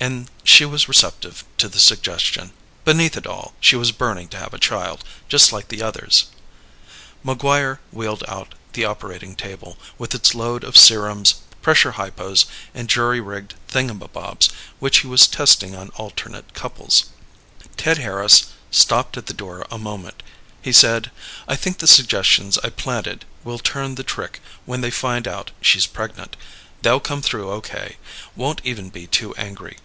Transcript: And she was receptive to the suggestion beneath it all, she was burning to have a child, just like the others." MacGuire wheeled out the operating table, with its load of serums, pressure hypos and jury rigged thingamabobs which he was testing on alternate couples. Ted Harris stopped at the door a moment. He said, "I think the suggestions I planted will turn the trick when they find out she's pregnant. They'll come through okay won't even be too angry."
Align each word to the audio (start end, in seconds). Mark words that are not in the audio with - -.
And 0.00 0.28
she 0.42 0.66
was 0.66 0.86
receptive 0.88 1.44
to 1.56 1.66
the 1.66 1.78
suggestion 1.78 2.52
beneath 2.84 3.16
it 3.16 3.26
all, 3.26 3.54
she 3.58 3.74
was 3.74 3.90
burning 3.92 4.28
to 4.30 4.36
have 4.36 4.52
a 4.52 4.58
child, 4.58 5.02
just 5.30 5.50
like 5.50 5.68
the 5.68 5.80
others." 5.82 6.26
MacGuire 7.24 7.78
wheeled 7.90 8.22
out 8.28 8.54
the 8.74 8.84
operating 8.84 9.34
table, 9.34 9.78
with 9.96 10.14
its 10.14 10.34
load 10.34 10.62
of 10.62 10.76
serums, 10.76 11.36
pressure 11.62 11.92
hypos 11.92 12.44
and 12.74 12.90
jury 12.90 13.18
rigged 13.20 13.54
thingamabobs 13.68 14.50
which 14.78 14.98
he 14.98 15.06
was 15.06 15.26
testing 15.26 15.74
on 15.74 15.88
alternate 15.90 16.52
couples. 16.52 17.06
Ted 17.78 17.96
Harris 17.96 18.46
stopped 18.70 19.16
at 19.16 19.24
the 19.24 19.32
door 19.32 19.64
a 19.70 19.78
moment. 19.78 20.22
He 20.60 20.72
said, 20.72 21.12
"I 21.48 21.56
think 21.56 21.78
the 21.78 21.86
suggestions 21.86 22.58
I 22.62 22.68
planted 22.68 23.24
will 23.42 23.60
turn 23.60 23.94
the 23.94 24.04
trick 24.04 24.42
when 24.66 24.82
they 24.82 24.90
find 24.90 25.26
out 25.26 25.52
she's 25.62 25.86
pregnant. 25.86 26.36
They'll 26.82 27.00
come 27.00 27.22
through 27.22 27.50
okay 27.52 27.96
won't 28.36 28.60
even 28.64 28.90
be 28.90 29.06
too 29.06 29.34
angry." 29.36 29.78